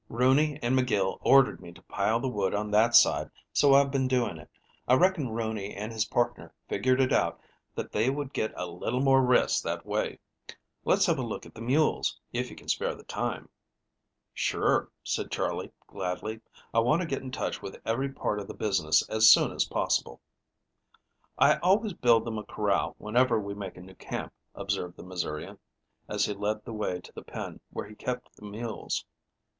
Rooney 0.09 0.57
and 0.63 0.75
McGill 0.75 1.19
ordered 1.21 1.61
me 1.61 1.71
to 1.73 1.81
pile 1.83 2.19
the 2.19 2.27
wood 2.27 2.55
on 2.55 2.71
that 2.71 2.95
side, 2.95 3.29
so 3.53 3.75
I've 3.75 3.91
been 3.91 4.07
doing 4.07 4.39
it. 4.39 4.49
I 4.87 4.95
reckon 4.95 5.29
Rooney 5.29 5.75
and 5.75 5.91
his 5.93 6.05
partner 6.05 6.55
figured 6.67 6.99
it 6.99 7.13
out 7.13 7.39
that 7.75 7.91
they 7.91 8.09
would 8.09 8.33
get 8.33 8.51
a 8.55 8.65
little 8.65 8.99
more 9.01 9.21
rest 9.23 9.63
that 9.63 9.85
way. 9.85 10.17
Let's 10.85 11.05
have 11.05 11.19
a 11.19 11.23
look 11.23 11.45
at 11.45 11.53
the 11.53 11.61
mules, 11.61 12.19
if 12.33 12.49
you 12.49 12.55
can 12.55 12.67
spare 12.67 12.95
the 12.95 13.03
time." 13.03 13.47
"Sure," 14.33 14.89
said 15.03 15.29
Charley 15.29 15.71
gladly. 15.85 16.41
"I 16.73 16.79
want 16.79 17.03
to 17.03 17.07
get 17.07 17.21
in 17.21 17.29
touch 17.29 17.61
with 17.61 17.79
every 17.85 18.09
part 18.11 18.39
of 18.39 18.47
the 18.47 18.55
business 18.55 19.07
as 19.07 19.29
soon 19.31 19.51
as 19.51 19.65
possible." 19.65 20.19
"I 21.37 21.57
always 21.59 21.93
build 21.93 22.25
them 22.25 22.39
a 22.39 22.43
corral 22.43 22.95
whenever 22.97 23.39
we 23.39 23.53
make 23.53 23.77
a 23.77 23.81
new 23.81 23.93
camp," 23.93 24.33
observed 24.55 24.97
the 24.97 25.03
Missourian, 25.03 25.59
as 26.07 26.25
he 26.25 26.33
led 26.33 26.65
the 26.65 26.73
way 26.73 26.99
to 27.01 27.13
the 27.13 27.21
pen 27.21 27.59
where 27.69 27.85
he 27.85 27.93
kept 27.93 28.35
the 28.35 28.45
mules. 28.45 29.05